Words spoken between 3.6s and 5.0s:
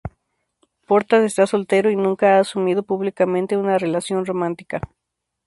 relación romántica.